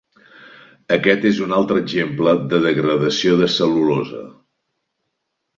[0.95, 4.27] Aquest és un altre exemple de degradació de cel·lulosa.